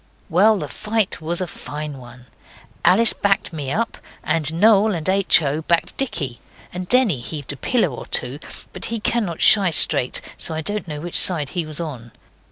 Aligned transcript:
Well, 0.29 0.57
the 0.57 0.67
fight 0.67 1.21
was 1.21 1.41
a 1.41 1.45
very 1.45 1.57
fine 1.59 1.97
one. 1.99 2.25
Alice 2.83 3.13
backed 3.13 3.53
me 3.53 3.71
up, 3.71 3.99
and 4.23 4.51
Noel 4.51 4.95
and 4.95 5.07
H. 5.07 5.43
O. 5.43 5.61
backed 5.61 5.95
Dicky, 5.95 6.39
and 6.73 6.87
Denny 6.89 7.19
heaved 7.19 7.53
a 7.53 7.55
pillow 7.55 7.89
or 7.93 8.07
two; 8.07 8.39
but 8.73 8.85
he 8.85 8.99
cannot 8.99 9.41
shy 9.41 9.69
straight, 9.69 10.19
so 10.39 10.55
I 10.55 10.61
don't 10.61 10.87
know 10.87 11.01
which 11.01 11.19
side 11.19 11.49
he 11.49 11.67
was 11.67 11.79
on. 11.79 12.13